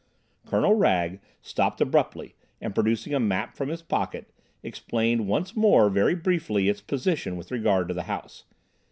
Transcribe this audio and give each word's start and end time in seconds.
Colonel 0.47 0.73
Wragge 0.73 1.19
stopped 1.43 1.79
abruptly, 1.79 2.33
and, 2.59 2.73
producing 2.73 3.13
a 3.13 3.19
map 3.19 3.53
from 3.55 3.69
his 3.69 3.83
pocket, 3.83 4.33
explained 4.63 5.27
once 5.27 5.55
more 5.55 5.91
very 5.91 6.15
briefly 6.15 6.69
its 6.69 6.81
position 6.81 7.37
with 7.37 7.51
regard 7.51 7.87
to 7.89 7.93
the 7.93 8.01
house. 8.09 8.45